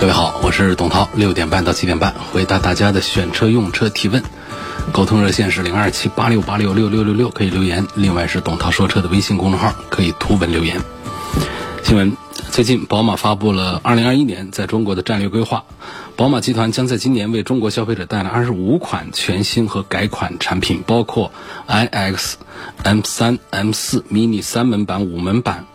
[0.00, 4.22] 各位好，我是董涛，六点半到七点半回答大家的选车用车提问，
[4.92, 7.84] 沟通热线是零二七八六八六六六六六，可以留言。
[7.96, 10.80] 另外是董涛说车的微信公众号，可以图文留言。
[11.82, 12.16] 新闻：
[12.52, 15.64] 最近宝马发布了二零二一年在中国的战略规划，
[16.14, 21.32] 宝马集团将在今年为中国消费者带来二十五款全新和改款产品，包括
[21.66, 22.34] iX、
[22.84, 25.66] M 三、M 四、mini 三门版、五门版，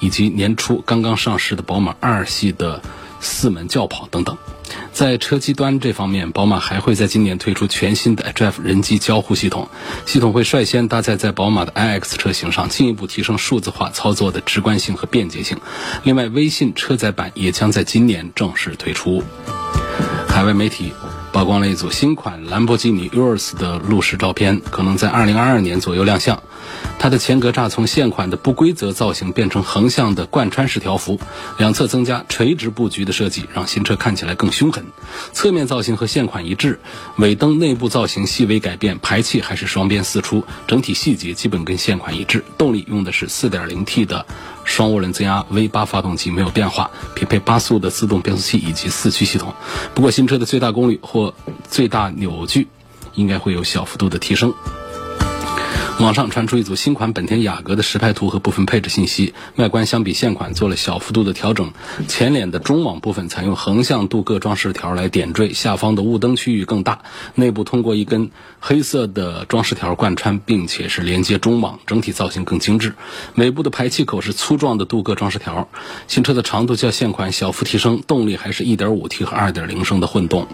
[0.00, 2.82] 以及年初刚刚上市的宝马二系的。
[3.20, 4.36] 四门轿跑等等，
[4.92, 9.68] 在车机端这方面，宝马还会在今年推出全新的 HF 人机交互系统，
[10.06, 15.58] 系统会率先搭载在宝马的 iX 车型上，进一步提升数字化操作的直观性和便捷性。
[16.04, 19.22] 另外，微信车载版也将在今年正式推出。
[20.38, 20.92] 海外媒体。
[21.32, 26.40] 曝光了一组新款兰博基尼 Urus 的路试照片，可能在2022年左右亮相。
[27.00, 31.18] 它的前格栅从现款的不规则造型变成横向的贯穿式条幅，
[31.58, 34.84] 两侧增加垂直布局的设计，让新车看起来更凶狠。
[35.32, 36.78] 侧面造型和现款一致，
[37.16, 42.44] 尾灯内部造型细微改变，排气还是双边四出，整体细节基本跟现款一致。
[42.56, 44.24] 动力用的是 4.0T 的。
[44.68, 49.52] 双涡轮增压 V8 发动机没有变化，匹配八速的自动变速器以及四驱系统。
[49.94, 51.32] 不过新车的最大功率或
[51.70, 52.68] 最大扭矩
[53.14, 54.52] 应该会有小幅度的提升。
[55.98, 61.72] 网上传出一组新款本田雅阁的实拍图和部分配置信息，外观相比现款做了小幅度的调整，
[62.06, 67.00] 前脸的中网部分采用横向镀铬装饰条来点缀，下方的雾灯区域更大，
[67.34, 72.94] 内部通过一根黑色的装饰条贯穿，并且是连接中网，整体造型更精致。
[73.34, 75.68] 尾部的排气口是粗壮的镀铬装饰条，
[76.06, 80.46] 新车的长度较现款小幅提升，动力还是一点五 T 和二点零升的混动。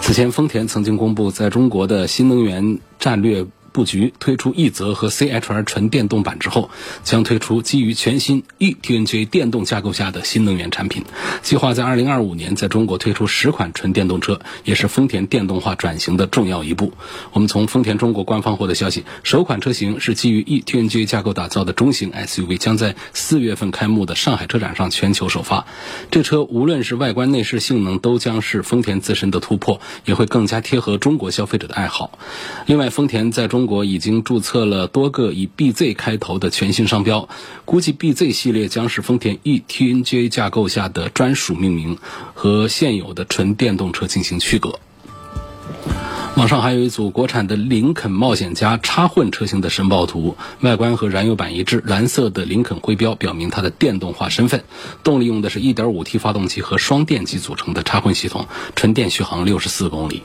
[0.00, 3.46] 此前丰田曾经公布在中国的新能源战略。
[3.74, 6.70] 布局推出奕泽和 CHR 纯电动版之后，
[7.02, 11.02] 将推出基于全新 eTNGA 电动架构下的新能源产品。
[11.42, 16.92] 计划在2025年在中国推出十款纯电动车，也是丰田电动化转型的重要一步。
[17.32, 25.66] 我们从丰田中国官方获得消息，首款车型是基于 eTNGA 架构打造的中型 SUV，将在四月份开幕的上海车展上全球首发。
[26.12, 32.16] 这车无论是外观内饰性能，都将是丰田自身的突破，也会更加贴合中国消费者的爱好。
[32.66, 37.30] 另外，丰田在中中国已经注册了多个以 BZ 开头的全新商标，
[37.64, 41.96] 估计 BZ 系列将是丰田 eTNGA 架构下的专属命名，
[42.34, 44.78] 和现有的纯电动车进行区隔。
[46.36, 54.62] 网上还有一组国产的林肯冒险家插混车型的申报图，外观和燃油版一致，蓝色的林肯徽标表明它的电动化身份。
[55.02, 58.46] 动力用的是一点五 T 发动机和双电机组成的插混系统，
[58.76, 60.22] 纯电续航六十四公里。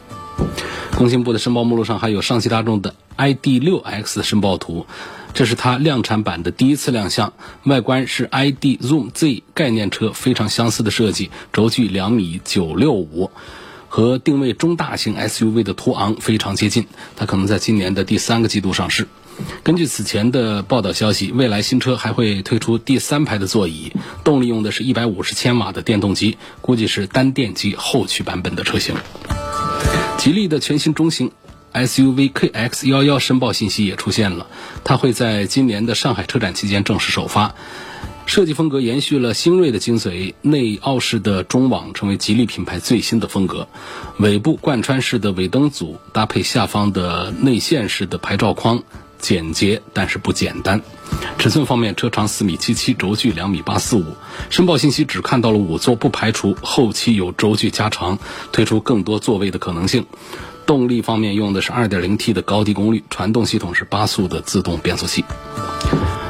[0.98, 4.86] 工信部的申报目录上还有上汽大众的 ID.6X 申报图，
[5.34, 7.32] 这是它量产版的第一次亮相。
[7.64, 13.32] 外观是 ID Zoom Z 概念车非常相似的设计，轴距两米九六五，
[13.88, 16.88] 和定位中大型 SUV 的途昂非常接近。
[17.16, 19.08] 它可能在今年的第三个季度上市。
[19.64, 23.92] 根据此前的报道消息，未来新车还会推出第三排的座椅，
[24.24, 28.96] 动力用的是一百五十千瓦的电动机，估计是单电机后驱版本的车型。
[30.18, 31.32] 吉利的全新中型
[31.74, 34.48] SUV KX11 申报信息也出现了，
[34.84, 37.56] 它会在今年的上海车展期间正式首发。
[38.26, 43.68] 设计风格延续了星锐的精髓，内凹式的中网成为吉利品牌最新的风格。
[44.20, 48.84] 尾部贯穿式的尾灯组搭配下方的内嵌式的牌照框，
[49.20, 50.82] 简洁但是不简单。
[51.38, 54.04] 尺寸方面，车长四米七七，轴距两米八四五。
[54.50, 58.18] 申报信息只看到了五座，不排除后期有轴距加长，
[58.52, 60.06] 推出更多座位的可能性。
[60.66, 65.26] 动力方面用的是二点零 T 的高低功率，传动系统是八速的自动变速器。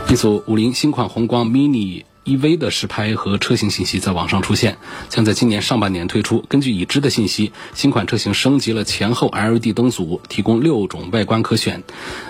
[0.09, 2.06] 一组五菱新款宏光 mini。
[2.29, 4.77] EV 的实拍和车型信息在网上出现，
[5.09, 6.45] 将在今年上半年推出。
[6.47, 11.83] 根据已知的信息，新款车型升级了前后 LED 灯组，提供六种外观可选。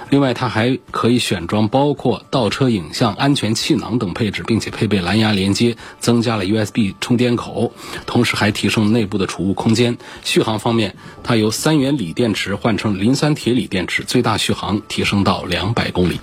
[0.09, 7.73] 另外，它还可以选装包括倒车影像、安全气囊等配置，并且配备蓝牙连接，增加了 USB 充电口，
[8.05, 9.97] 同时还提升内部的储物空间。
[10.23, 16.21] 续航方面，它由三元锂电池换成磷酸铁锂电池，最大续航提升到两百公里。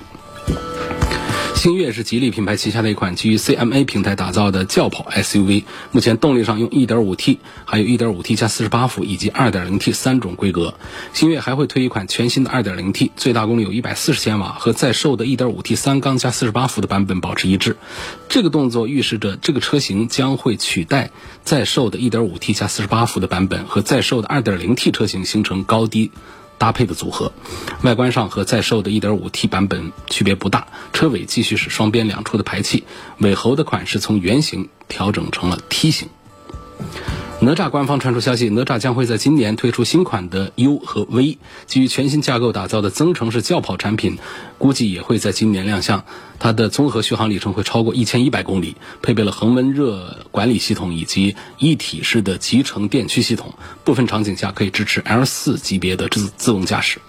[1.56, 10.74] 星越是吉利品牌旗下的一款基于 CMA 平台打造的轿跑 SUV，目前动力上用 1.5T，还有 1.5T 加48伏以及 2.0T 三种规格。
[11.14, 17.76] 星越还会推一款全新的 2.0T，最大功率有140千瓦，和在售的 1.5T 三缸加48伏的版本保持一致。
[18.28, 21.10] 这个动作预示着这个车型将会取代
[21.42, 26.12] 在售的 1.5T 加48伏的版本和在售的 2.0T 车型形成高低。
[26.58, 27.32] 搭配的组合，
[27.82, 32.84] 外观上和在售的 1.5T 版本区别不大，车尾继续是双边两处的排气，
[33.18, 36.08] 尾喉的款式从圆形调整成了梯形。
[37.38, 41.36] 哪吒官方传出消息，哪吒将会在今年推出新款的 U 和 V，
[41.66, 44.16] 基于全新架构打造的增程式轿跑产品，
[44.58, 46.04] 估计也会在今年亮相。
[46.38, 53.54] 它的综合续航里程会超过一千一百公里，配备了恒温热管理系统以及一体式的集成电驱系统，
[53.84, 57.00] 部分场景下可以支持 L 四级别的自自动驾驶。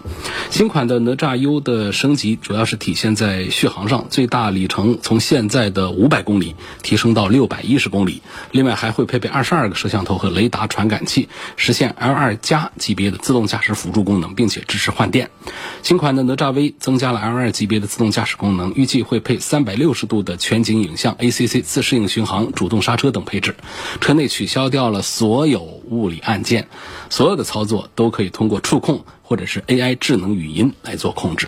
[0.50, 8.22] 新款的哪吒 U 的升级主要是体现在续航上，最大里程从现在的五百公里提升到六百一十公里，
[8.54, 11.28] 另外还会配备二十二个摄像头和雷达传感器，
[11.58, 15.30] 实现 L 二加级别的自动驾驶辅助功能，并且支持换电。
[15.84, 19.18] 新款的哪吒 V 增加了 L 二级别的自动驾驶功能，预计会。
[19.28, 23.56] 配三百六十度的全景影像、ACC 自适应巡航、主动刹车等配置。
[24.00, 26.70] 车内取消掉了所有物理按键，
[27.10, 31.48] 所有的操作都可以通过触控或者是 AI 智能语音来做控制。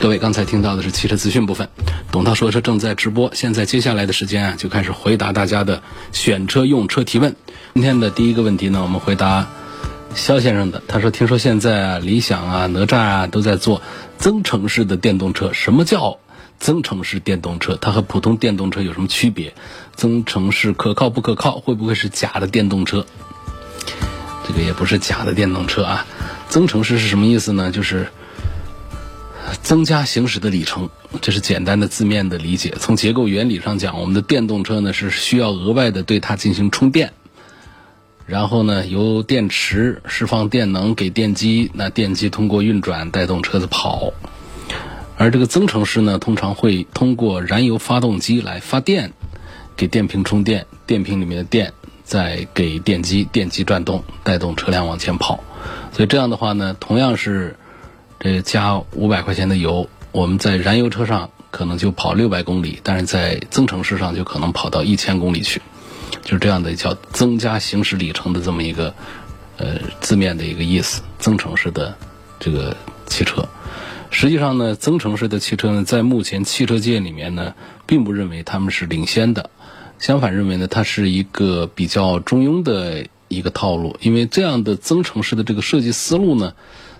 [0.00, 1.68] 各位刚才听到的是汽车资讯部分，
[2.10, 3.30] 董涛说车正在直播。
[3.32, 7.36] 现在接下来的时间啊，就开始回答大家的选车用车提问。
[7.74, 9.46] 今天的第一个问题呢，我们回答
[10.14, 10.82] 肖先生的。
[10.86, 13.82] 他说：“听说现在啊，理想啊、哪吒啊都在做
[14.18, 16.18] 增程式的电动车，什么叫？”
[16.58, 19.52] 增程式电动车，它和普通电动车有什么区别？
[19.96, 21.58] 增程式可靠不可靠？
[21.58, 23.04] 会不会是假的电动车？
[24.46, 26.06] 这个也不是假的电动车啊。
[26.48, 27.72] 增程式是什么意思呢？
[27.72, 28.06] 就是
[29.64, 30.88] 增加行驶的里程，
[31.20, 32.72] 这是简单的字面的理解。
[32.78, 37.12] 从结构原理上讲，我们的电动车呢是需要额外的对它进行充电，
[38.26, 44.12] 然后呢由电池释放电能给电机，那电机通过运转带动车子跑。
[45.18, 49.12] 而这个增程式呢，通常会通过燃油发动机来发电，
[49.76, 51.72] 给电瓶充电，电瓶里面的电
[52.02, 55.44] 再给电机，电机转动，带动车辆往前跑。
[55.92, 57.56] 所以这样的话呢，同样是
[58.18, 65.60] 这加五百块钱的油，我们在燃油车上可能就跑六百公里，但是在增程式上就可能跑到一千公里去，
[66.22, 68.94] 就是这样的叫增加行驶里程的这么一个
[69.56, 71.02] 呃字面的一个意思。
[71.18, 71.96] 增程式的
[72.38, 72.76] 这个
[73.06, 73.48] 汽车。
[74.10, 77.54] 实际上呢，增程式的汽车呢，在目前汽车界里面呢，
[77.86, 79.48] 并不认为他们是领先的，
[79.98, 83.96] 相反认为呢，它是一个比较中庸的一个套路。
[84.02, 86.52] 因为这样的增程式的这个设计思路呢，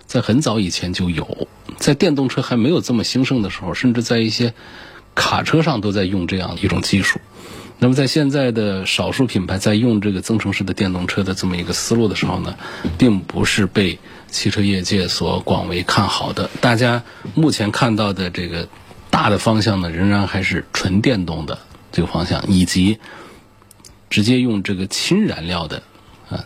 [0.07, 4.53] 在很早以前就有，在电动车还没有这么兴盛的时候，甚至在一些
[5.13, 7.19] 卡车上都在用这样一种技术。
[7.83, 12.55] 那么在现在的少数品牌在用这个增程式的电动车的这么一个思路的时候呢，
[12.97, 13.99] 并不是被。
[14.29, 17.03] 汽车业界所广为看好的，大家
[17.35, 18.67] 目前看到的这个
[19.11, 21.59] 大的方向呢，仍然还是纯电动的
[21.91, 22.97] 这个方向，以及
[24.09, 25.83] 直接用这个氢燃料的
[26.31, 26.43] 啊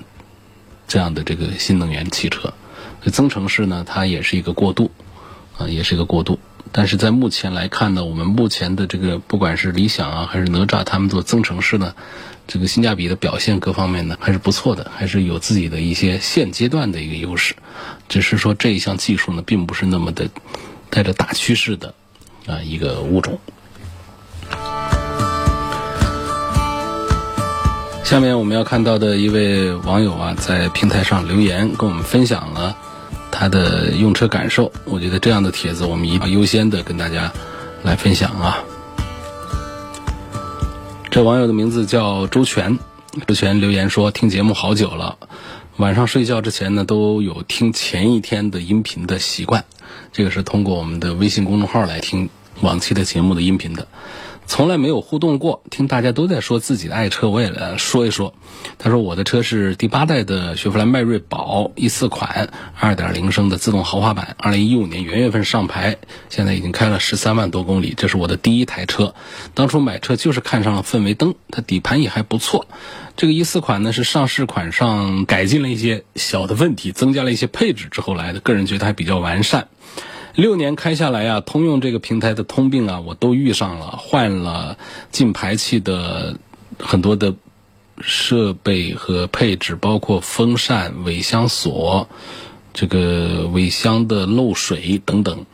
[0.86, 2.54] 这样的这个新能源汽车。
[3.06, 4.92] 增程式呢，它也是一个过渡
[5.58, 6.38] 啊，也是一个过渡。
[6.72, 11.94] 但是在目前来看呢，我们目前的这个不管是理想啊，还是哪吒，他们做增程式呢。
[12.48, 17.56] 这个性价比的表现各方面呢还是不错的，还是有自己的一些现阶段的一个优势。
[18.08, 20.30] 只是说这一项技术呢，并不是那么的
[20.90, 21.94] 带着大趋势的
[22.46, 23.38] 啊一个物种。
[28.06, 32.78] 下面我们要看到的一位网友啊，在平台上留言跟我们分享了
[33.40, 34.72] 他的用车感受。
[34.86, 37.32] 我觉得这样的帖子我们一定优先的跟大家
[37.84, 38.64] 来分享啊。
[41.12, 42.80] 这网友的名字叫周全，
[43.28, 45.18] 周全留言说听节目好久了，
[45.78, 49.66] 晚上睡觉之前呢都有听前一天的音频的习惯，
[50.12, 52.30] 这个是通过我们的微信公众号来听
[52.62, 53.88] 往期的节目的音频的。
[54.48, 58.34] 从来没有互动过，听大家都在说自己的爱车，我也来 说一说。
[58.80, 62.50] 他说我的车是第八代的雪佛兰迈锐宝一四款，
[62.80, 65.98] 二点零升的自动豪华版，二零一五年元月份上牌，
[66.30, 69.14] 现在已经开了十三万多公里，这是我的第一台车。
[69.54, 72.68] 当初买车就是看上了氛围灯，它底盘也还不错。
[73.18, 79.68] 这个一四款呢是上市款上改进了一些小的问题，增加了一些配置之后来的，个人觉得还比较完善。
[80.38, 84.78] 六年开下来啊，通用这个平台的通病啊，我都遇上了，换了
[85.12, 86.38] 进排气的
[86.78, 87.34] 很多的
[88.02, 92.08] 设备和配置，包括风扇、尾箱锁、
[92.72, 95.48] 这个尾箱的漏水等等。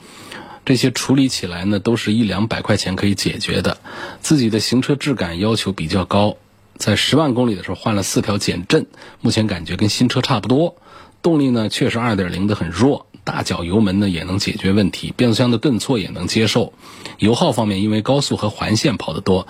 [0.65, 3.77] 这些处理起来呢，都是一两百块钱可以解决的。
[4.19, 6.35] 自己的行车质感要求比较高，
[6.75, 8.85] 在十万公里的时候换了四条减震，
[9.21, 10.75] 目前感觉跟新车差不多。
[11.21, 16.73] 动力呢，确实二点零的很弱，大脚油门呢也能解决问题，变速箱的顿挫也能接受。
[17.19, 19.47] 油耗方面，因为高速和环线跑得多。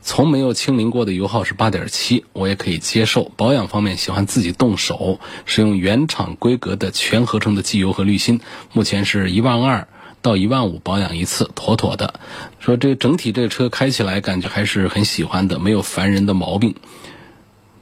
[0.00, 3.30] 从没有清零过的油耗是八点七，我也可以接受。
[3.36, 8.40] 保养方面喜欢自己动手，使用原厂规格的全合成的机油和滤芯，
[8.72, 9.86] 目前是一万二
[10.22, 12.14] 到一万五保养一次，妥妥的。
[12.58, 16.76] 说这整体这车开起来感觉还是很喜欢的，没有烦人的毛病。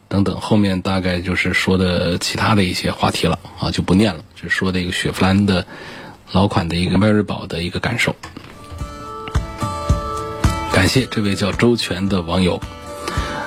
[0.09, 5.67] 等等，后面大概就是说的其他的一些话题了啊，就不念了，就说的一个雪佛兰的
[6.33, 8.15] 老款的一个迈锐宝的一个感受。
[10.73, 12.61] 感谢这位叫周全的网友，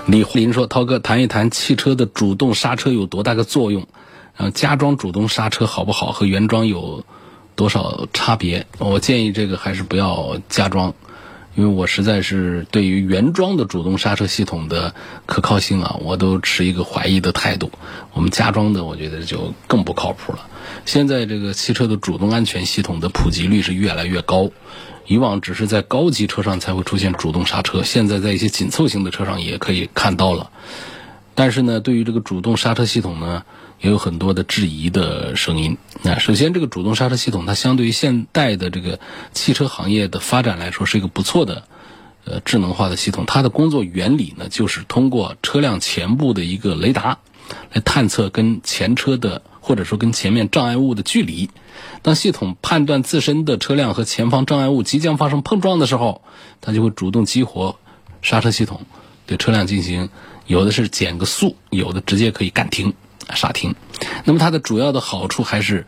[0.07, 3.87] 李林说：“涛哥，谈一谈汽车的主动刹车有多大个作用？
[4.35, 6.11] 然后加装主动刹车好不好？
[6.11, 7.03] 和原装有
[7.55, 8.65] 多少差别？
[8.79, 10.93] 我建议这个还是不要加装，
[11.55, 14.93] 因为我实在是对于原装的主动刹车系统的
[15.25, 17.71] 可靠性啊，我都持一个怀疑的态度。
[18.13, 20.47] 我们加装的，我觉得就更不靠谱了。
[20.85, 24.51] 现在这个汽车的主动安全系统的普及率是越来越高。”
[25.07, 30.51] 以往只是在高级车上才会出现主动刹车，现在在一些紧凑型的车上也可以看到了。
[31.33, 33.43] 但是呢，对于这个主动刹车系统呢，
[33.81, 35.77] 也有很多的质疑的声音。
[36.03, 38.99] 那首先，这个主动刹车系统它相对于现代的这个
[39.33, 41.63] 汽车行业的发展来说，是一个不错的
[42.25, 43.25] 呃智能化的系统。
[43.25, 47.19] 它的工作原理呢，就是通过车辆前部的一个雷达
[47.71, 51.49] 来探测跟前车的或者说跟前面障碍物的距离。
[52.01, 56.21] 当系统判断自身的车辆和前方障碍物即将发生碰撞的时候，
[56.59, 57.77] 它就会主动激活
[58.21, 58.81] 刹车系统，
[59.25, 60.09] 对车辆进行
[60.45, 62.93] 有的是减个速，有的直接可以干停
[63.35, 63.75] 刹停。
[64.25, 65.85] 那么它的主要的好处还是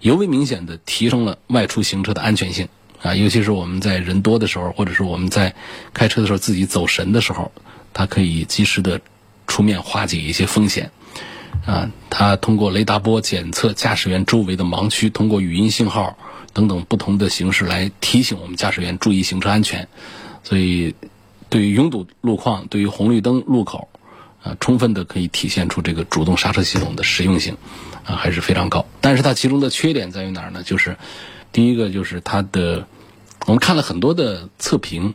[0.00, 2.68] 尤为明显的提升了外出行车的安全性
[3.02, 5.54] 啊，尤其是我们在人多的时候，或者是我们在
[5.92, 7.52] 开车的时候自己走神的时候，
[7.92, 9.00] 它可以及时的
[9.46, 10.90] 出面化解一些风险。
[11.66, 16.18] 啊，它通过雷达波检测驾驶员周围的盲区，通过语音信号
[16.52, 19.88] 等等不同的形式来提醒我们驾驶员注意行车安全。
[20.42, 20.94] 所以，
[21.48, 23.88] 对于拥堵路况、对于红绿灯路口，
[24.44, 27.56] 啊，充分的可以体现出这个主动刹车系统的实用性，
[28.04, 28.86] 啊，还是非常高。
[29.00, 30.62] 但是它其中的缺点在于哪儿呢？
[30.62, 30.96] 就是
[31.50, 32.86] 第一个就是它的，
[33.46, 35.14] 我们看了很多的测评，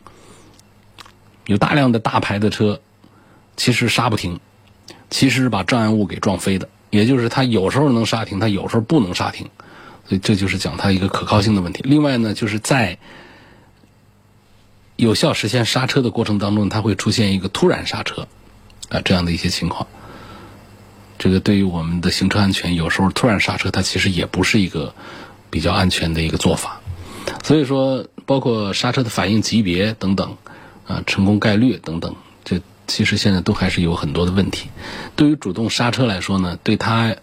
[1.46, 2.80] 有大量的大牌的车，
[3.56, 4.40] 其实刹不停。
[5.08, 9.50] 其实是把障碍物给撞飞的，也就是它有时候能刹停，它有时候不能刹停，
[10.06, 11.82] 所以这就是讲它一个可靠性的问题。
[11.84, 12.96] 另外呢，就是在
[14.94, 18.28] 有效实现刹车的过程当中，它会出现一个突然刹车
[18.90, 19.86] 啊这样的一些情况。
[21.18, 24.94] 这个对于我们的行车安全，有时候突然刹车，它其实也不是一个
[25.48, 26.82] 比较安全的一个做法。
[27.42, 30.36] 所以说，包括刹车的反应级别等等
[30.86, 32.60] 啊，成功概率等等，这。
[32.86, 34.68] 其实现在都还是有很多的问题。
[35.14, 37.14] 对于主动刹车来说呢，对它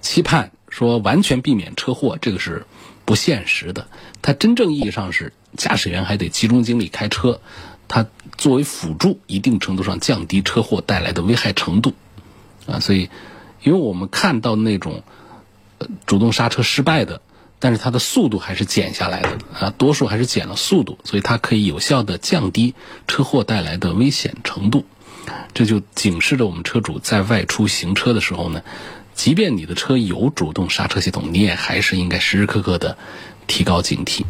[0.00, 2.66] 期盼说完全避免车祸，这个是
[3.04, 3.86] 不现实的。
[4.20, 7.40] 它真正意义上是驾驶员还得集中精力开车，
[7.94, 8.06] 它
[8.38, 11.92] 作为辅助，一定程度上降低车祸带来的危害程度。
[12.66, 13.10] 啊，所以
[13.62, 15.02] 因为我们看到那种
[15.76, 17.20] 呃主动刹车失败的，
[17.58, 22.74] 但是它的速度还是减下来的啊，多数还是减了速度，所以它可以有效的降低
[23.06, 24.86] 车祸带来的危险程度。
[25.52, 28.62] 这就警示着我们车主在外出行车的时候呢，
[29.14, 32.96] 即便你的车有主动刹车系统，你也还是应该时时刻刻的
[33.46, 34.24] 提高警惕。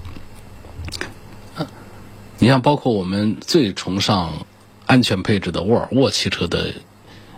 [2.42, 4.44] 你像包括我们最崇尚
[4.84, 6.74] 安全配置的沃尔沃汽车的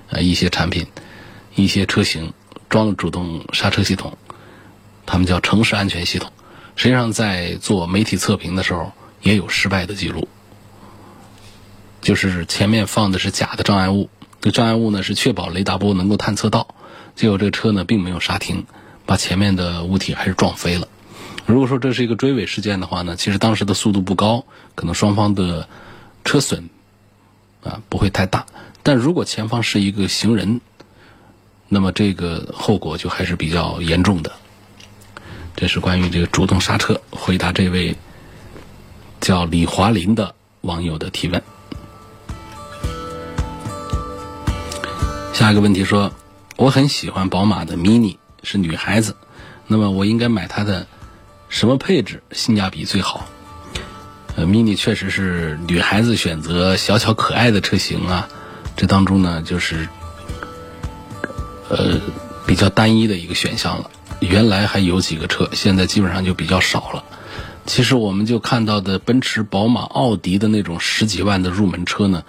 [0.09, 0.87] 呃一些产品、
[1.55, 2.33] 一些车型
[2.71, 4.17] 装了主动刹车系统，
[5.05, 6.33] 他们叫城市安全系统，
[6.75, 10.27] 实际上在做媒体测评的时候也有失败的记录。
[12.01, 14.09] 就是前面放的是假的障碍物，
[14.41, 16.75] 这障碍物呢是确保雷达波能够探测到，
[17.15, 18.65] 结果这个车呢并没有刹停，
[19.05, 20.89] 把前面的物体还是撞飞了。
[21.47, 25.69] 如果说这是一个追尾事件的话呢，其实当时的速度不高，可能双方的
[26.25, 26.71] 车损
[27.63, 28.47] 啊不会太大。
[28.83, 30.61] 但如果前方是一个行人，
[31.69, 34.33] 那么这个后果就还是比较严重的。
[35.57, 37.97] 这是关于这个主动刹车，回答这位
[39.21, 41.43] 叫李华林的网友的提问。
[45.33, 46.13] 下一个问题说，
[46.57, 49.17] 我很喜欢宝马的 Mini，是女孩子，
[49.67, 50.87] 那么我应该买它的
[51.55, 53.29] 什么配置性价比最好？
[54.35, 58.29] 呃，Mini 确实是女孩子选择小巧可爱的车型啊，
[58.77, 59.89] 这当中呢就是
[61.69, 62.01] 呃
[62.45, 63.89] 比较单一的一个选项了。
[64.19, 67.05] 原来还有几个车，现在基本上就比较少了。
[67.67, 72.25] 其实我们就看到的奔驰、宝马、奥迪的那种十几万的入门车呢，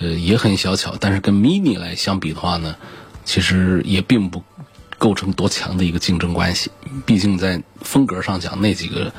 [0.00, 2.76] 呃，也很小巧，但是跟 Mini 来相比的话呢，
[3.22, 4.42] 其实也并不
[4.98, 6.70] 构成多强的一个竞争关系。
[7.04, 9.12] 毕竟在风格上讲，那几个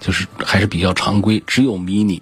[0.00, 2.20] 就是还是比较常规，只有 Mini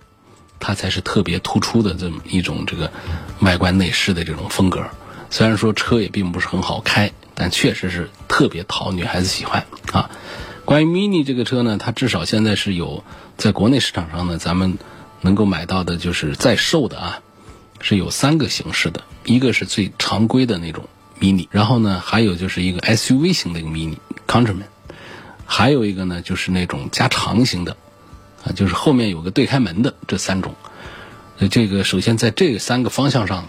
[0.58, 2.92] 它才是特别突出的这么一种这个
[3.40, 4.84] 外观内饰的这种风格。
[5.30, 10.10] 虽然说车也并不是很好开，但确实是特别讨女孩子喜欢啊。
[10.64, 13.04] 关于 Mini 这个车呢，它至少现在是有
[13.36, 14.78] 在国内市场上呢，咱们
[15.20, 17.18] 能够买到的，就是在售的啊，
[17.80, 20.88] 是有三个形式的，一个是最常规的那种
[21.20, 23.96] Mini，然后呢，还有就是一个 SUV 型的一个 Mini
[24.26, 24.64] Countryman，
[25.44, 27.76] 还有一个呢就是那种加长型的，
[28.44, 30.54] 啊，就是后面有个对开门的这三种。
[31.50, 33.48] 这个首先在这三个方向上，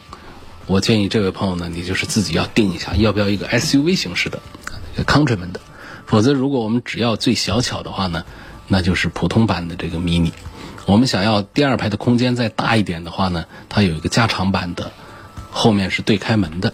[0.66, 4.42] 我建议这位朋友呢，你就是自己要定一下，要不要一个 SUV 形式的
[5.06, 5.60] Countryman 的。
[6.06, 8.26] 否则，如果我们只要最小巧的话呢，
[8.68, 10.32] 那就是普通版的这个 mini。
[10.86, 14.92] 我们想要第二排的空间再大一点的话呢，它有一个加长版的，
[15.52, 16.74] 后面是对开门的。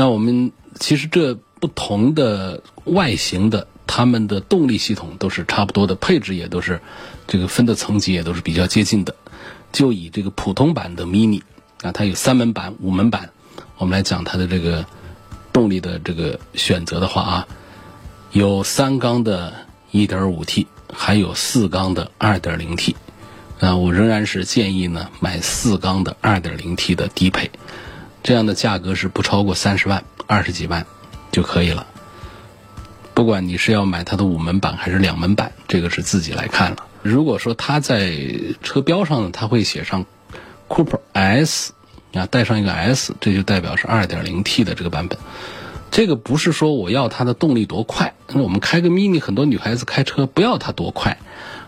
[0.00, 6.80] 那我们其实这不同的外形的，它们的动力系统都是差不多的，配置也都是
[7.26, 9.14] 这个分的层级也都是比较接近的。
[9.72, 11.42] 就以这个普通版的 mini
[11.82, 13.28] 啊，它有三门版、五门版，
[13.76, 14.86] 我们来讲它的这个
[15.52, 17.48] 动力的这个选择的话啊。
[18.32, 19.52] 有三缸的
[19.92, 20.64] 1.5T，
[20.94, 22.94] 还有四缸的 2.0T，
[23.58, 27.50] 啊，我仍然是建议呢买四缸的 2.0T 的低配，
[28.22, 30.86] 这样的价格是不超过三十万，二十几万
[31.32, 31.86] 就可以了。
[33.14, 36.86] 不管你是要买它的五门版还是两门版，这个是自己来看了。
[37.02, 38.14] 如果说它在
[38.62, 40.06] 车标上呢，它会写上
[40.68, 41.72] Cooper S，
[42.14, 45.18] 啊，带上一个 S，这就代表是 2.0T 的这个版本。
[45.90, 51.18] 这个不是说我要它的动力多快，那我们开个 mini，很多女孩子开车不要它多快，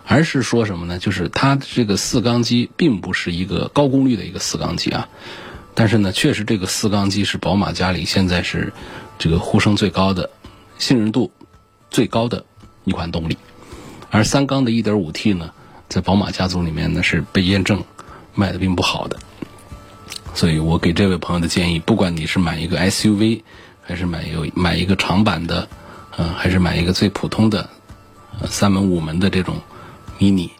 [0.05, 0.97] 而是说什么呢？
[0.97, 5.09] 就是它这个四缸机并不是一个高功率的一个四缸机啊，
[5.75, 8.73] 但是呢，确实这个四缸机是宝马家里现在是
[9.17, 10.29] 这个呼声最高的、
[10.77, 11.31] 信任度
[11.89, 12.45] 最高的
[12.83, 13.37] 一款动力，
[14.09, 15.51] 而三缸的 1.5T 呢，
[15.89, 17.83] 在宝马家族里面呢是被验证
[18.35, 19.17] 卖的并不好的，
[20.33, 23.41] 所以我给这位朋友的建议，不管你是买一个 SUV。
[23.85, 25.67] 还是买有买一个长版的，
[26.17, 27.69] 嗯，还是买一个最普通的，
[28.45, 29.57] 三门五门的这种
[30.17, 30.51] mini，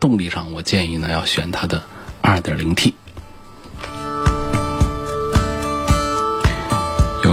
[0.00, 1.82] 动力上我建议呢要选它的
[2.22, 2.94] 2.0T。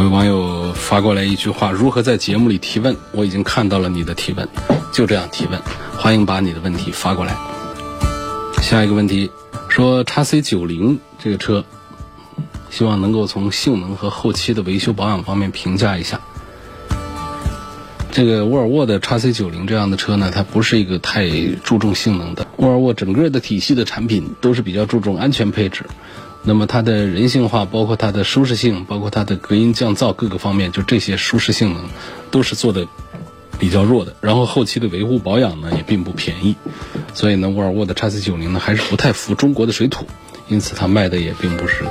[0.03, 2.95] 位网友发过来一句话：如何在节目里提问？
[3.11, 4.47] 我已经看到了你的提问，
[4.91, 5.61] 就这样提问，
[5.97, 7.35] 欢迎把你的问题发过来。
[8.61, 9.31] 下一个问题
[9.69, 11.63] 说叉 C 九零这个车。
[12.69, 16.19] 希望能够从性能和后期的维修保养方面评价一下。
[18.11, 21.29] 这个沃尔沃的 x C 九零这样的车呢，它不是一个太
[21.63, 22.47] 注重性能的。
[22.57, 25.85] 沃尔沃整个的体系的产品都是比较注重安全配置，
[26.43, 31.85] 那么它的人性化，包括它的舒适性，包括它的隔音降噪各个方面，就这些舒适性能
[32.31, 32.85] 都是做的
[33.59, 34.15] 比较弱的。
[34.21, 36.55] 然后后期的维护保养呢也并不便宜，
[37.13, 40.05] 所以呢，沃尔沃的 x C 九零呢还是不太服中国的水土。
[40.49, 41.85] 因此，它卖的也并不是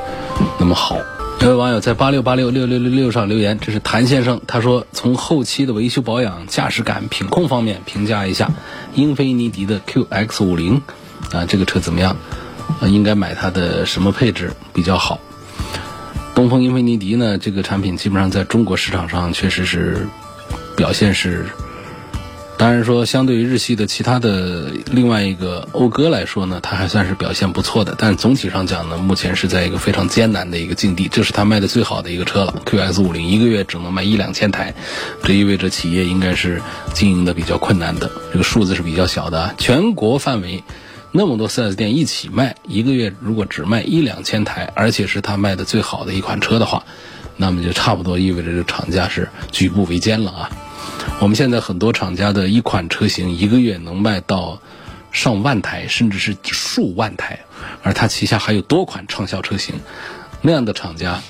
[0.59, 0.99] 那么好。
[1.41, 8.53] 有位网友在八六八六六六六六上留言，这是谭先生，他说从后期的维修保养、驾驶感、品控方面评价一下
[8.95, 10.83] 英菲尼迪的 QX 五零
[11.33, 12.19] 啊，这个车怎么样？
[12.83, 15.20] 应该买它的什么配置比较好？
[16.35, 20.07] 东风英菲尼迪呢，这个产品基本上在中国市场上确实是
[20.77, 21.46] 表现是。
[22.59, 27.96] 当然说，相对于日系的其他的另外一个讴歌来说呢，它还算是表现不错的。
[27.98, 31.09] 但总体上讲呢，目前是在一个非常艰难的一个境地。
[31.09, 34.72] 这是它卖的最好的一个车了 QS 五零一个月只能卖一两千台，
[35.25, 36.62] 这意味着企业应该是
[36.94, 38.09] 经营的比较困难的。
[38.33, 40.62] 这个数字是比较小的，全国范围
[41.14, 46.85] 那么多 4S 店一起卖，一个月如果只卖一两千台，而且是它卖的最好的一款车的话，
[47.37, 50.51] 那么就差不多意味着这厂家是举步维艰了啊。
[51.20, 54.61] 我们现在很多厂家的一款车型一个月能卖到
[55.11, 57.40] 上万台，甚至是数万台，
[57.83, 59.75] 而它旗下还有多款畅销车型，
[60.40, 61.20] 那样的厂家，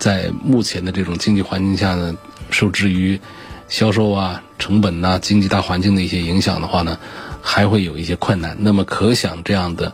[0.00, 2.16] 在目前的这种经济环境下呢，
[2.50, 3.20] 受制于
[3.68, 6.98] 销售啊、成本呐、经济大环境的一些影响的话呢，
[7.48, 8.56] 还会有一些困难。
[8.60, 9.92] 那么可想，这样的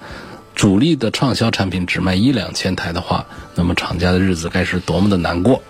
[0.54, 5.62] 主力的畅销产品只卖一两千台的话，那么厂家的日子该是多么的难过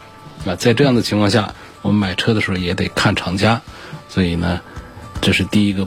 [0.46, 0.56] 啊！
[0.56, 1.54] 在这样的情况下。
[1.84, 3.60] 我们买车的时候也得看厂家，
[4.08, 4.62] 所以呢，
[5.20, 5.86] 这是第一个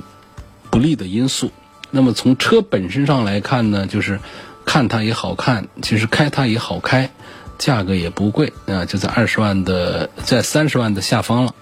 [0.69, 1.51] 不利的因素。
[1.89, 4.19] 那么从车本身上来看呢，就是
[4.63, 7.09] 看它也好看，其实开它也好开，
[7.57, 11.55] 价格也不贵啊，就在二十万的，在三十万的下方了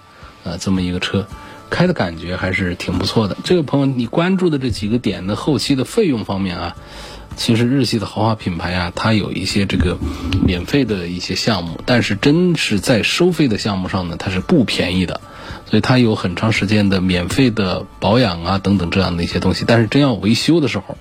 [0.44, 1.26] 啊，这么一个车，
[1.70, 3.36] 开的感觉还是挺不错的。
[3.44, 6.76] 这个朋友，你关注的这几个点的后期的费用方面啊，
[7.36, 9.98] 其实日系的豪华品牌啊，它有一些这个
[10.44, 15.20] 免费的一些项目，但是真是在收费的项目上呢，它是不便宜的。
[15.68, 20.96] 所以它有很长时间的免费的保养啊等等这样的一些东西，但是真要维修的时候，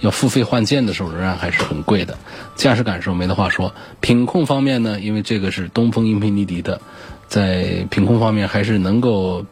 [0.00, 2.18] 要付费换件的时候，仍然还是很贵的。
[2.54, 6.82] 驾驶感受没得话说，品控方面呢，因为这个是东风英菲尼迪的，
[7.26, 9.46] 在品控方面还是能够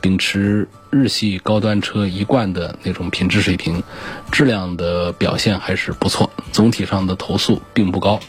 [0.00, 3.82] 秉持日系高端车一贯的那种品质水平，
[4.30, 8.20] 质量的表现还是不错，总体上的投诉并不高。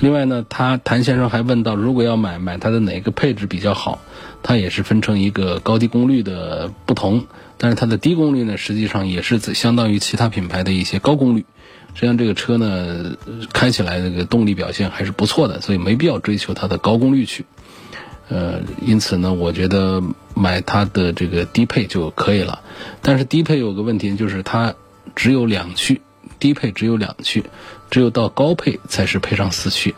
[0.00, 4.00] 另外呢，他谭先生还问到，如果要买买它的哪个配置比较好？
[4.42, 7.26] 它也是分成一个高低功率的不同，
[7.58, 11.44] 但是它的低功率呢，实际上也是相当于其他品牌的一些高功率。
[11.92, 13.16] 实际上这个车呢，
[13.52, 17.44] 开起来这个动力表现还是不错的，所以没必要追求它的高功率去。
[18.30, 20.02] 呃，因此呢，我觉得
[20.34, 22.60] 买它的这个低配就可以了。
[23.02, 24.74] 但是低配有个问题，就是它
[25.14, 26.00] 只有两驱。
[26.38, 27.44] 低配只有两驱，
[27.90, 29.94] 只有到高配才是配上四驱。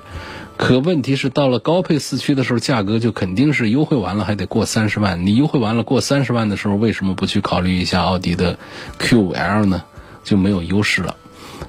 [0.56, 5.24] 可问题是，到了高配四驱的时候，价格就肯定是优惠完了还得过三十万。
[5.24, 8.58] 你优惠完了过三十万的时候，为什么不去考虑一下奥迪的
[8.98, 9.84] Q5L 呢？
[10.24, 11.16] 就没有优势了。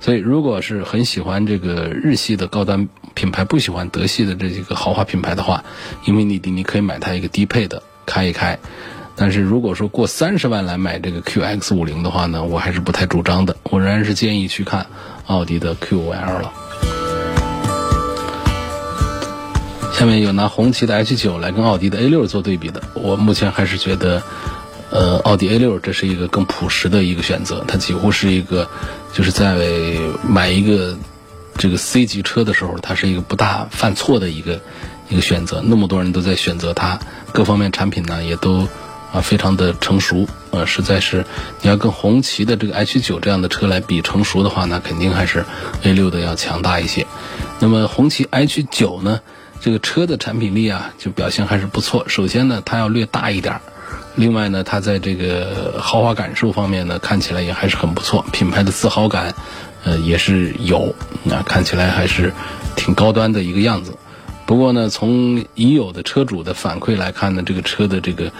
[0.03, 5.63] 所以，如果是很喜欢这个日系的高端品牌，不喜欢德系的这几个豪华品牌的话，
[6.03, 8.59] 英菲尼迪你可以买它一个低配的开一开。
[9.15, 13.55] 但是如果说过三十万来买这个 QX50 的话呢，我还是不太主张的。
[13.63, 14.87] 我仍然是建议去看
[15.27, 16.51] 奥迪的 Q5L 了。
[19.93, 24.21] 下面有拿红旗的 H9 来跟奥迪的 A6 做对比的，我目前还是觉得，
[24.93, 28.69] 呃，奥迪 A6 这是一个更朴实的一个选择，它几乎是一个
[29.11, 29.57] 就是在
[30.21, 30.95] 买一个
[31.57, 34.61] 这个 C 级车的时候，它是一个不大犯错的一个
[35.09, 35.63] 一个选择。
[35.65, 36.99] 那么多人都在选择它，
[37.31, 38.67] 各方面产品呢也都。
[39.13, 41.23] 啊，非常的成熟，呃，实在是
[41.61, 45.45] 你要跟红旗的这个 H 九这样的车来比成熟的话，那肯定还是
[45.83, 47.05] A 六的要强大一些。
[47.59, 49.21] 那么红旗 H 九呢，
[49.61, 52.05] 这个车的产品力啊，就表现还是不错。
[52.09, 53.61] 首先呢，它要略大一点儿，
[54.15, 59.33] 另外呢，它在这个豪华感受方面呢，看起来也还是很不错，品牌的自豪感，
[59.83, 62.33] 呃，也是有，那看起来还是
[62.75, 63.97] 挺高端的一个样子。
[64.45, 68.31] 不过呢，从已有的车主的反馈来看呢，这个车的这个。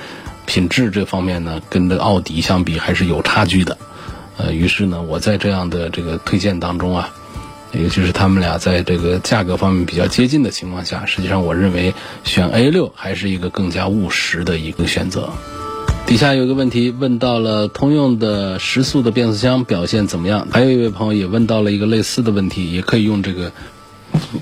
[0.45, 3.77] 品质这方面呢，跟这个奥迪相比还是有差距的，
[4.36, 7.09] 呃，于是呢，我在这样的这个推荐当中啊，
[7.71, 11.93] 尤其是他们俩在这个价格方面比较接近的情况下，实际上我认为
[12.25, 15.29] 选 A 六还是一个更加务实的一个选择。
[16.13, 20.47] 底下有个问题问到了通用的时速的变速箱表现怎么样？
[20.52, 23.52] 还有一位朋友也问到了一个类似的问题，也可以用这个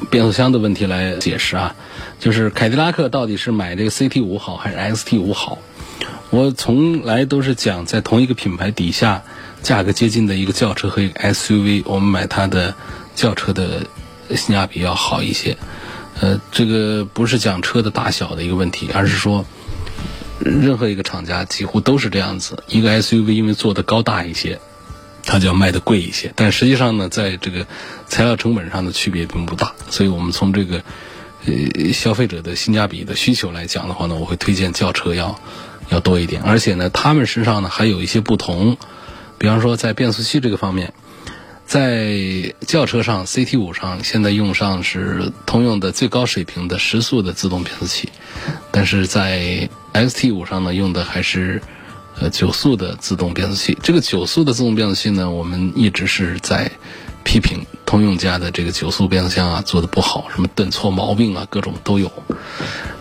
[0.09, 1.73] 变速箱的问题来解释啊，
[2.19, 5.59] 就是凯迪拉克到底是买这个 CT 五好还是 XT 五好？
[6.29, 9.23] 我从来都是讲，在同一个品牌底下，
[9.63, 12.75] 价格接近的一个轿车和一个 SUV，我们买它的
[13.15, 13.85] 轿车的
[14.35, 15.55] 性价比要好一些。
[16.19, 19.45] 呃，这个不是讲车的大小的一个问题，而是说，
[20.43, 22.63] 任何一个厂家几乎都是这样子。
[22.67, 24.59] 一个 SUV 因为做的高大一些，
[25.25, 26.33] 它就要卖的贵一些。
[26.35, 27.67] 但实际上呢，在这个
[28.07, 29.73] 材料成本上的区别并不大。
[29.89, 30.83] 所以我们从这个
[31.45, 35.39] 呃消费者的性价比的需求来讲的话呢，我会推荐轿车要。
[35.89, 38.77] 要多一点，而且呢，他们身上呢还有一些不同，
[39.37, 40.93] 比方说在变速器这个方面，
[41.71, 48.09] 在轿车上 CT 五上现在用上是通用的最高水平的十速的自动变速器，
[48.71, 51.61] 但是在 XT 五上呢用的还是
[52.19, 53.77] 呃九速的自动变速器。
[53.81, 56.69] 这个九速的自动变速器呢，我们一直是在。
[57.23, 62.11] 批评通用家的这个九速变速箱啊做的不好，什么顿挫毛病啊各种都有。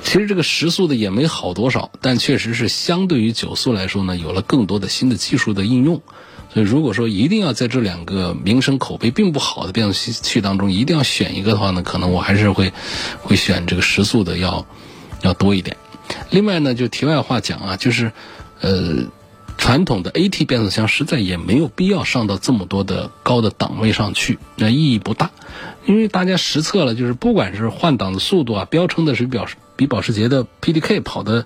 [0.04, 6.02] 其实这个十速的也没好多少，但确实是相对于九速来说呢，有了更多的新的技术的应用。
[6.52, 12.72] 所以如果说一定要在这两个名声口碑并不好的变速器当中一定要选一个的话呢，可能我还是会
[13.22, 14.66] 会选这个时速的要
[15.22, 15.76] 要多一点。
[16.30, 18.12] 另外呢，就题外话讲啊，就是
[18.60, 19.06] 呃。
[19.58, 25.30] 传统的 AT 变速箱实在也没有必要上到这么多的高的档位上去，那意义不大，
[25.84, 31.44] 因为大家实测了，就是不管是换挡的速度啊，标称的是表比保时捷的 PDK 跑的，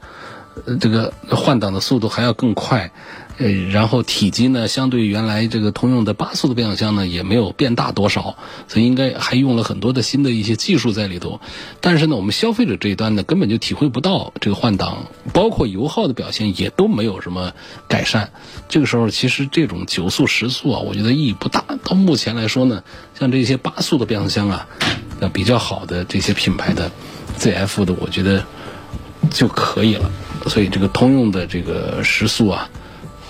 [0.65, 2.93] 呃，这个换挡的速度还要更快。
[3.37, 8.37] 呃，然后体积呢，相对原来这个通用的八速的变速箱呢，也没有变大多少，
[8.69, 11.41] 所以应该还用了很多的新的一些技术在里头。
[11.81, 17.53] 但是呢，我们消费者这一端呢，根本就体会不到这个换挡，包括油耗的表现也都没有什么
[17.89, 18.31] 改善。
[18.69, 21.65] 这个时候，其实这种九速、十速啊，我觉得意义不大。
[21.83, 22.85] 到目前来说呢，
[23.19, 24.69] 像这些八速的变速箱啊，
[25.19, 26.89] 那比较好的这些品牌的
[27.41, 28.45] ZF 的，我觉得
[29.31, 30.09] 就可以了。
[30.47, 32.71] 所以这个通用的这个时速啊。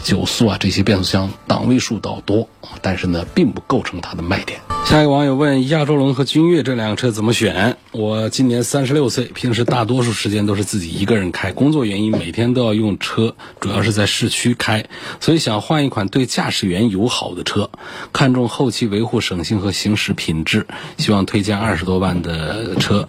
[0.05, 2.47] 九速啊，这些变速箱档位数倒多，
[2.83, 4.61] 但是呢，并不构成它的卖点。
[4.85, 7.79] 下一个网友问：亚洲龙和君越这两个车怎么选？
[7.91, 14.85] 我今年三十六岁，平时大多数时间都是自己一个人开，工作原因每天都要用车，主要是在市区开，
[15.21, 17.71] 所以想换一款对驾驶员友好的车，
[18.13, 20.67] 看重后期维护省心和行驶品质，
[20.99, 23.09] 希望推荐二十多万的车。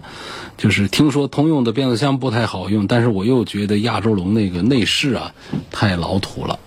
[0.56, 5.34] 就是听说通用的变速箱不太好用，但是我又觉得亚洲龙那个内饰啊
[5.70, 6.58] 太老土了。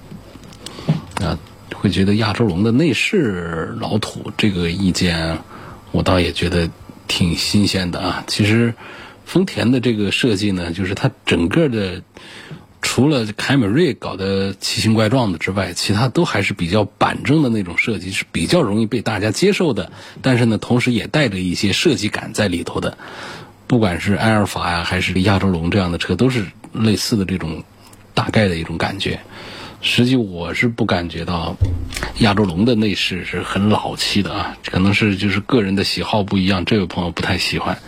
[1.20, 1.38] 啊，
[1.74, 5.40] 会觉得亚洲龙的内饰老土，这个意见
[5.92, 6.70] 我倒也觉得
[7.08, 8.24] 挺新鲜的啊。
[8.28, 8.74] 其实
[9.26, 12.02] 丰田的这个设计呢，就是它整个的
[12.82, 19.92] 除了凯美瑞搞得奇形怪状的之外，其他都还是比较板正的那种设计，是比较容易被大家接受的。
[20.22, 22.98] 但是呢，同时也带着一些设计感在里头的。
[23.68, 27.64] 不管是埃尔法呀，还是亚洲龙这样的车，都是类似的这种
[28.14, 29.20] 大概的一种感觉。
[29.82, 31.56] 实际我是不感觉到
[32.20, 37.80] 亚洲龙的内饰是很老气的啊，可能是就是个人的喜好不一样，这位朋友不太喜欢。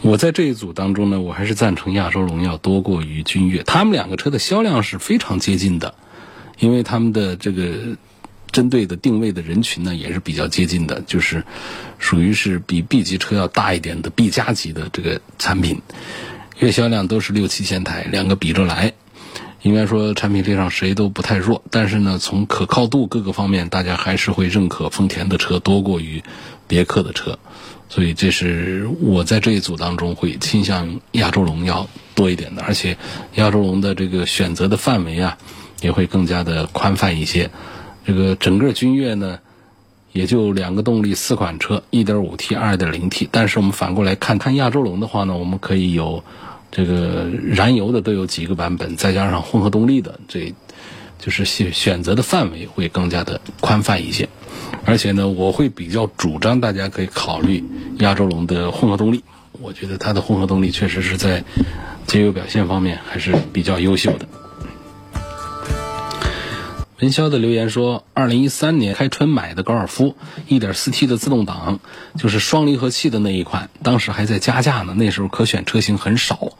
[0.00, 5.94] 我在这一组当中呢，我还是赞成亚洲龙要多过于君越，他们两个车的销量是非常接近的，
[6.60, 7.96] 因为他们的这个
[8.52, 11.44] 针对的定位的人群呢也是比较接近的，就是
[11.98, 15.82] 属于是比 B 级车要大一点的 B 加级的这个产品，
[16.60, 18.92] 月销量都是六七千台，两个比着来。
[19.62, 26.22] 应该说产品力上谁都不太弱，但是呢，从可靠度各个方面，大家还是会认可丰田的车多过于
[26.68, 27.40] 别克的车，
[27.88, 32.96] 所以这是我在这一组当中会倾向亚洲龙要多一点的，而且
[33.34, 35.36] 亚洲龙的这个选择的范围啊，
[35.80, 37.50] 也会更加的宽泛一些。
[38.06, 39.40] 这个整个君越呢，
[40.12, 46.22] 也就两个动力四款车，1.5T、2.0T，但是我们反过来看看亚洲龙的话呢，我们可以有。
[46.70, 50.54] 这个燃油的都有几个版本，再加上混合动力的，这
[51.18, 54.28] 就是选选择的范围会更加的宽泛一些。
[54.84, 57.64] 而且呢，我会比较主张大家可以考虑
[57.98, 59.24] 亚洲龙的混合动力。
[59.60, 61.42] 我觉得它的混合动力确实是在
[62.06, 64.28] 节油表现方面还是比较优秀的。
[67.00, 70.16] 文潇的留言说：“二零一三年开春买的高尔夫，
[70.48, 71.78] 一点四 T 的自动挡，
[72.16, 74.94] 就是双离合器的那一款，当时还在加价呢。
[74.94, 76.52] 那时候可选车型很少，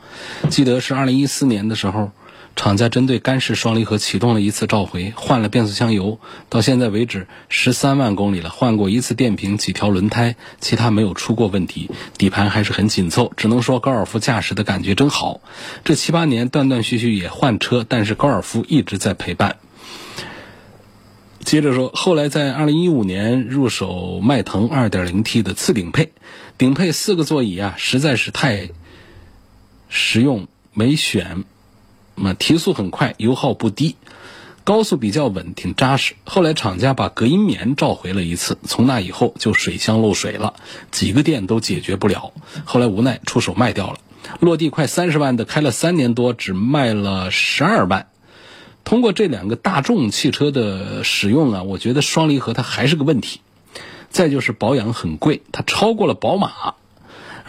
[0.49, 2.11] 记得是二零一四年的时候，
[2.55, 6.19] 厂家针对干式双离合启动了一次召回，换了变速箱油。
[6.49, 11.89] 到现在为止，十三万公里了，换过一次电瓶，几条轮胎，其他没有出过问题。
[12.17, 15.39] 底盘还是很紧凑，只能说高尔夫驾驶的感觉真好。
[15.85, 19.57] 这七八年断断续续也换车，但是高尔夫一直在陪伴。”
[21.45, 26.11] 接着说，后来在二零一五年入手迈腾二点零 T 的次顶配，
[26.57, 28.69] 顶配四个座椅啊，实在是太
[29.89, 31.43] 实用，没选。
[32.15, 33.95] 那提速很快，油耗不低，
[34.63, 36.15] 高速比较稳，挺扎实。
[36.25, 40.53] 后来厂家把隔音棉召回了一次，从那以后就水箱漏水了，
[40.91, 42.33] 几个店都解决不了。
[42.65, 43.99] 后来无奈出手卖掉了，
[44.39, 48.07] 落地快三十万的，开了三年多，只卖了十二万。
[48.83, 53.41] 通过这两个大众汽车的使用啊，我觉得双离合它还是个问题。
[54.09, 56.73] 再就是保养很贵，它超过了宝马。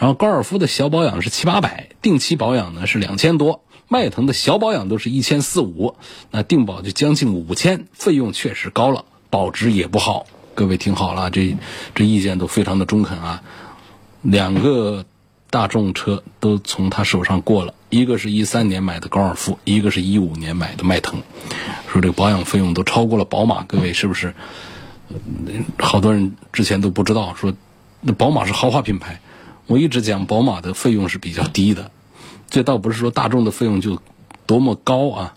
[0.01, 3.63] 然后高尔夫的小保养是七八百，定期保养呢是两千多。
[3.87, 5.95] 迈腾的小保养都是一千四五，
[6.31, 10.25] 那定保就将近五千，费用确实高了，保值也不好。
[10.55, 11.55] 各位听好了，这
[11.93, 13.43] 这意见都非常的中肯啊。
[14.23, 15.05] 两个
[15.51, 17.75] 大众车都从他手上过了。
[17.91, 21.21] 一个是一三年买的高尔夫，一个是一五年买的迈腾，
[21.93, 24.33] 说这个保养费用都超过了宝马，各位是不是？
[25.77, 27.53] 好多人之前都不知道，说
[27.99, 29.21] 那宝马是豪华品牌，
[29.71, 31.91] 我一直讲宝马的费用是比较低的，
[32.49, 34.01] 这倒不是说大众的费用就
[34.45, 35.33] 多么高啊，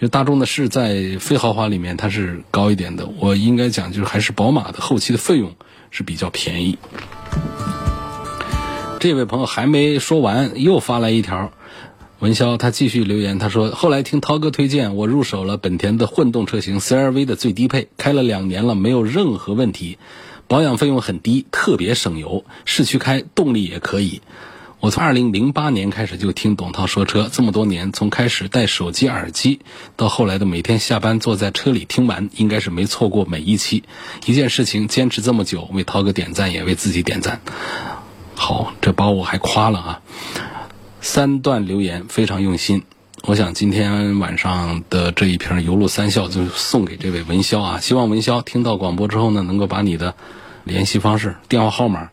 [0.00, 5.52] 就大众的是在非豪华里面它是高一点的，我应该讲就是还是宝马的后期的费用
[5.92, 6.76] 是比较便宜。
[8.98, 11.52] 这位朋友还没说完，又发来一条。
[12.18, 19.98] 文潇他继续留言，他说：“后来听涛哥推荐，我入手了本田的混动车型 CRV 的最低配，开了两年了，没有任何问题，
[20.48, 24.22] 保养费用很低，特别省油，市区开动力也可以。
[24.80, 29.60] 我从2008年开始就听董涛说车，这么多年，从开始戴手机耳机，
[29.96, 33.84] 到后来的每天下班坐在车里听完，应该是没错过每一期。
[34.24, 37.40] 一件事情坚持这么久，为涛哥点赞，也为自己点赞。
[38.34, 40.00] 好，这把我还夸了啊。”
[41.00, 42.84] 三段留言非常用心，
[43.28, 47.78] 我想今天晚上的这一瓶油路三笑就送给这位文潇啊！
[47.78, 50.14] 希望文潇听到广播之后呢，能够把你的
[50.64, 52.08] 联系方式、电话号码、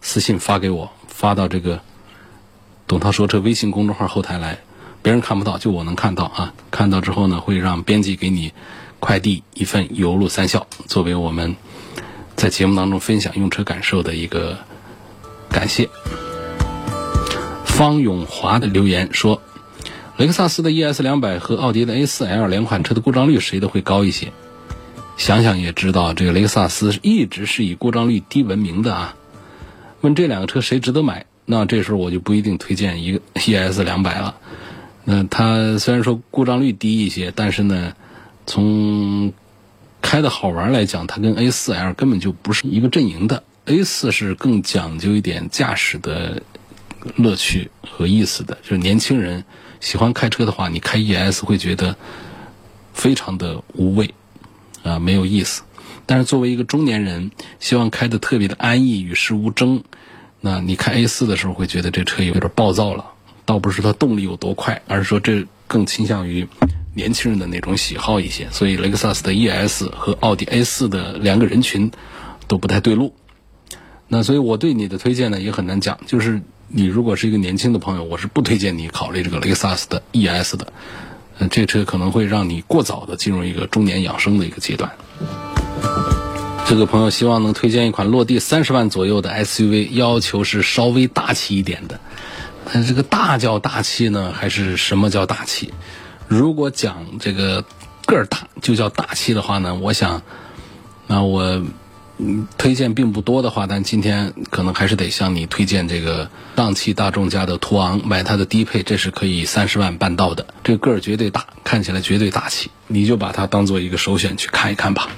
[0.00, 1.80] 私信发给我，发到这个
[2.86, 4.60] “董涛说车”微信公众号后台来，
[5.02, 6.54] 别人看不到，就我能看到啊。
[6.70, 8.52] 看到之后呢，会让编辑给你
[9.00, 11.56] 快递一份油路三效，作为我们
[12.36, 14.56] 在节目当中分享用车感受的一个
[15.48, 15.88] 感谢。
[17.64, 19.42] 方永华的留言说
[20.20, 24.30] ：“雷克萨斯的 ES 两百和奥迪的 A4L 两款车的故障率谁的会高一些？
[25.16, 29.16] 想想也知道，这个雷克萨斯一直是以故障率低闻名的啊。
[30.02, 31.24] 问这两个车谁值得买？
[31.46, 34.36] 那这时候我就不一定推荐一个 ES 两百了。
[35.06, 37.94] 那它虽然说故障率低一些，但是呢，
[38.46, 39.32] 从
[40.02, 43.42] 开的好玩来讲，它跟 A4L 根本就不是一个阵营的。
[43.64, 46.42] A4 是更讲究一点驾驶的。”
[47.16, 49.42] 乐趣和意思的，就是年轻人
[49.80, 51.96] 喜欢开车的话，你开 ES 会觉得
[52.92, 54.14] 非常的无味
[54.82, 55.62] 啊，没有意思。
[56.06, 59.82] 但是作为一个中年人，希望开的特别的安逸，与世无争，
[60.40, 63.06] 那你开 A4 的时候会觉得这车有点暴躁了。
[63.46, 66.46] 倒不是它动力有多快，而是说这更倾向于
[66.94, 68.48] 年轻人的那种喜好一些。
[68.50, 71.90] 所以雷克萨斯的 ES 和奥迪 A4 的两个人群
[72.46, 73.14] 都不太对路。
[74.08, 76.42] 那所以我对你的推荐呢也很难讲，就是。
[76.72, 80.72] 你如果是一个年轻的朋友，我是不推荐你考虑这个雷克萨斯的 ES 的，
[81.38, 84.88] 嗯，这车可能会让你过早的进入一个中年养生的一个阶段。
[86.64, 91.98] 这个朋友希望能推荐一款落地三十万左右的 SUV，要求是稍微大气一点的。
[92.64, 95.74] 但这个大叫大气呢，还是什么叫大气？
[96.28, 97.64] 如果讲这个
[98.06, 100.22] 个儿大就叫大气的话呢，我想，
[101.08, 101.60] 那我。
[102.58, 110.46] 推荐并不多的话，但今天可能还是得向你推荐这个上汽大众家的途昂，买它的低配，这是可以三十万办到的。
[110.62, 115.08] 这个个儿绝对大，看起来绝对大气，你就把它当做一个首选去看一看吧。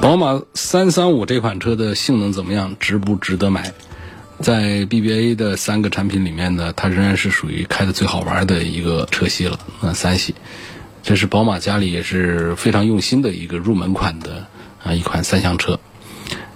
[0.00, 2.76] 宝马三三五这款车的性能怎么样？
[2.80, 3.72] 值不值得买？
[4.40, 9.56] 在 BBA 的三个产品里面呢，它仍然是属于开的最好玩的一个车系了。
[9.80, 10.34] 那三系，
[11.02, 14.46] 这是宝马家里也是非常用心的一个入门款的。
[14.84, 15.78] 啊，一款三厢车，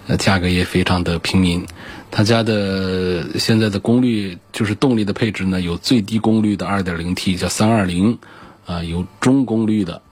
[0.09, 1.64] 呃，价格也非常的平民。
[2.11, 8.18] 他家的现在的功率就是动力的配置呢，有最低功率的 2.0T 叫320，
[8.66, 10.02] 啊，有中功率的，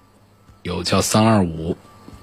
[0.62, 1.74] 有叫325，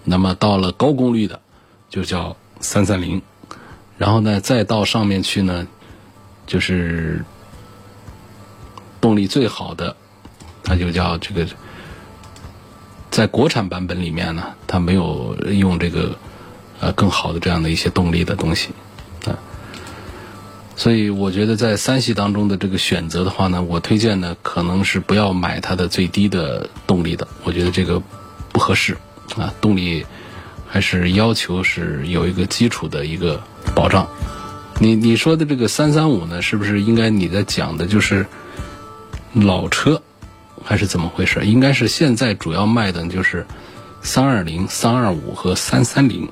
[0.05, 1.41] 那么到了高功率的
[1.89, 3.21] 就叫330，
[3.97, 5.67] 然后呢，再到上面去呢，
[6.47, 7.25] 就是
[9.01, 9.93] 动力最好的，
[10.63, 11.45] 它就叫这个。
[13.11, 16.17] 在国产版本里面呢，它没有用这个
[16.79, 18.69] 呃更好的这样的一些动力的东西
[19.25, 19.37] 啊，
[20.77, 28.01] 所以我觉得在三系当中的这个选择的话呢，我推荐呢可能是不要买它的最低的动力的，我觉得这个
[28.53, 28.97] 不合适
[29.35, 30.05] 啊，动力
[30.65, 33.41] 还是要求是有一个基础的一个
[33.75, 34.07] 保障。
[34.79, 38.25] 你你说的这个三三五呢，是不是应该你在讲的就是
[39.33, 40.01] 老车？
[40.63, 41.43] 还是怎么回事？
[41.45, 43.45] 应该是现在主要卖的就是
[44.01, 46.29] 三二零、三二五和三三零，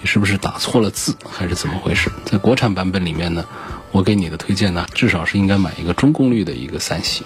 [0.00, 1.14] 你是不是打错了字？
[1.28, 2.10] 还是怎么回事？
[2.24, 3.44] 在国产版本里面呢，
[3.90, 7.24] 我给你的推荐呢，至少是应该买一个中功率的一个三系。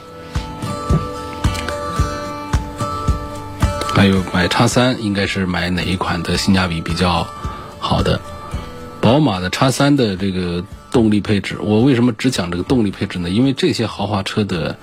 [3.94, 7.26] 还有买叉三，应该是买哪一款的性价比比较
[7.78, 8.20] 好的？
[9.00, 13.28] 宝马的叉三的这个动力配置，我为什么只讲这个动力配置呢？
[13.28, 14.78] 因为这些豪华车的。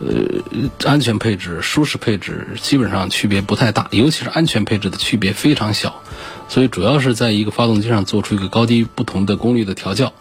[0.00, 6.02] 呃，安全配置、舒适配置基本上区别不太大，尤其是安全配置的区别非常小，
[6.48, 10.12] 所以主要是在一个发动机上做出一个高低不同的功率的调教。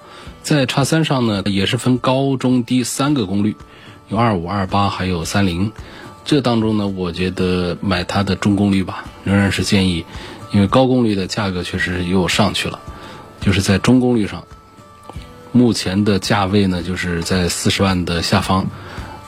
[0.43, 3.55] 在叉三上呢，也是分高中低三个功率，
[4.09, 5.71] 有二五、二八，还有三零。
[6.23, 10.05] 这当中呢，我觉得买它的中功率吧，仍然是建议，
[10.51, 12.79] 因为高功率的价格确实又上去了，
[13.41, 14.45] 就是在中功率上，
[15.51, 18.67] 目前的价位呢，就是在四十万的下方。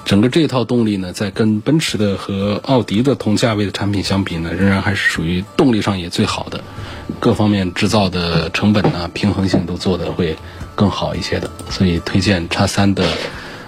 [0.06, 6.64] 整个这套动力呢，在跟奔驰的和奥迪的同价位的产品相比呢，仍然还是属于动力上也最好的，
[7.20, 10.38] 各方面制造的成本呢，平衡性都做得会
[10.76, 11.50] 更好一些的。
[11.72, 13.04] 所以推荐叉三的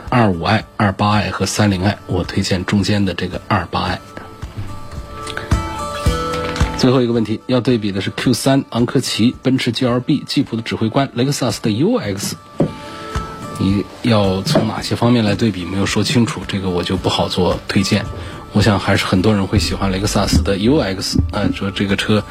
[0.10, 4.00] 二五 i、二八 i 和三零 i，我推荐中间的这个二八 i。
[6.78, 12.34] 最后一个问题要对比的是 Q 三、昂科旗、奔驰 GLB、吉普的指挥官、雷克萨斯的 UX。
[13.60, 15.66] 你要从哪些方面来对比？
[15.66, 18.05] 没有说清楚，这个我就不好做推荐。
[18.53, 22.24] 我想还是很多人会喜欢雷克萨斯的 UX 啊，说这个车，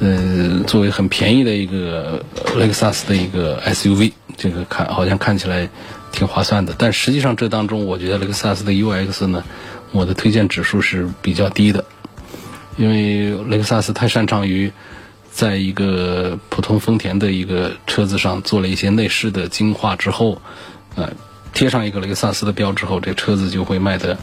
[0.00, 2.22] 呃，作为很便宜的一个
[2.56, 5.68] 雷克萨斯的一个 SUV，这个看好像看起来
[6.12, 6.74] 挺划算的。
[6.78, 9.44] 但实际上这当中，我觉得雷克萨斯的 UX 呢，
[9.92, 11.84] 我的推荐指数是比较低的，
[12.76, 14.72] 因为雷克萨斯太擅长于。
[15.36, 20.40] 在一个普通丰田的一个车子上做了一些内饰的精化之后，
[20.94, 21.10] 呃，
[21.52, 24.16] 贴上一个雷克萨斯的标之后，这车子就会卖得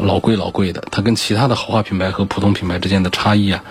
[0.00, 0.82] 老贵老贵的。
[0.90, 3.62] 它跟其他的豪华品牌和普通品牌之间的差异啊，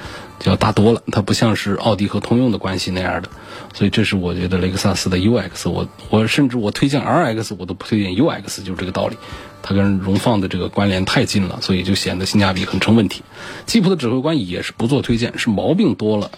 [0.50, 1.02] 要大多了。
[1.12, 3.30] 它不像是奥迪和通用的关系那样的。
[3.74, 9.18] 所以这是我觉得雷克萨斯的 UX，我我甚至我推荐 RX，我都不推荐 UX，就是这个道理。
[9.62, 13.24] 它跟荣放的这个关联太近了，所以就显得性价比很成问题。
[13.66, 16.32] 吉普的指挥官也是不做推荐，是毛病多了。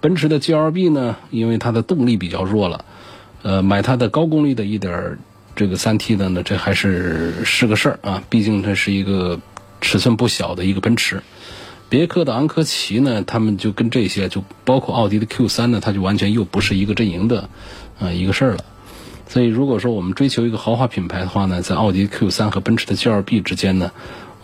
[0.00, 2.84] 奔驰的 GLB 呢，因为它的动力比较弱了，
[3.42, 5.18] 呃，买它的高功率的一点
[5.54, 8.22] 这个三 T 的呢，这还是是个事儿啊。
[8.28, 9.40] 毕竟它是一个
[9.80, 11.22] 尺寸不小的一个奔驰。
[11.94, 17.48] 别克的昂科旗呢，他们就跟这些，就包括奥迪的 Q 三呢，它就完全又不是一个阵营的，
[18.00, 18.64] 啊，一个事儿了。
[19.28, 23.92] 所以，如果说我们追求一个豪华品牌的话呢，在奥迪 Q 三和奔驰的 GLB 之间呢，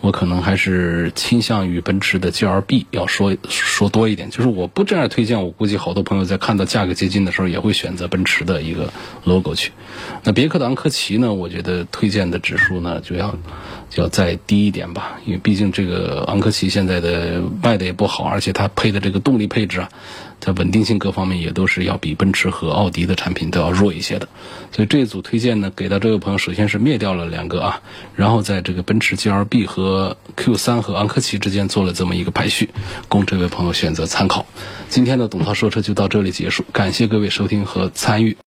[0.01, 4.29] 我可能还是倾向于奔驰的 GLB 要说说多一点。
[4.29, 8.91] 就是我不这样推荐，我估计好多朋友在看到价格接近的时候，也会选择奔驰的一个
[9.23, 9.71] logo 去。
[10.23, 13.37] 那别克的昂科旗呢，我觉得推荐的指数呢，就要
[13.89, 19.89] 就要再低一点吧，因为毕竟这个昂科旗现在的卖的也不好，而且它配的这个动力配置啊。
[20.41, 24.27] 在稳定性各方面也都是要比奔驰和奥迪的产品都要弱一些的，
[24.71, 27.81] 所以这一组推荐呢，给到这位朋友，首先是灭掉了两个啊，
[28.15, 32.71] 然后在这个奔驰 GLB 和 Q3 和昂科旗之间做了这么一个排序，
[33.07, 34.45] 供这位朋友选择参考。
[34.89, 38.35] 今天的董涛说车就到这里结束，感谢各位收听和参与。